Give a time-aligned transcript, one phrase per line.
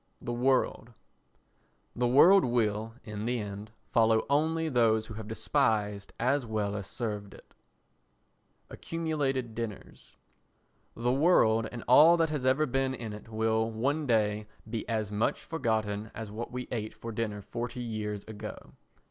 [0.19, 0.93] The World
[1.95, 6.87] The world will, in the end, follow only those who have despised as well as
[6.87, 7.53] served it.
[8.71, 10.17] Accumulated Dinners
[10.95, 15.11] The world and all that has ever been in it will one day be as
[15.11, 18.71] much forgotten as what we ate for dinner forty years ago.